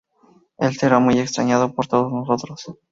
Él 0.57 0.73
será 0.73 0.97
muy 0.97 1.19
extrañado 1.19 1.75
por 1.75 1.85
todos 1.85 2.11
nosotros. 2.11 2.65